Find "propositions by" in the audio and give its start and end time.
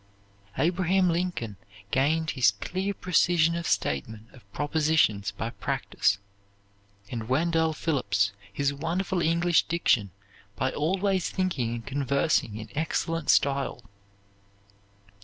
4.51-5.51